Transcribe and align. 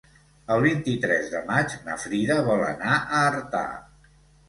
El 0.55 0.63
vint-i-tres 0.63 1.27
de 1.35 1.43
maig 1.51 1.77
na 1.91 1.99
Frida 2.07 2.41
vol 2.51 2.67
anar 2.73 2.99
a 2.99 3.25
Artà. 3.31 3.65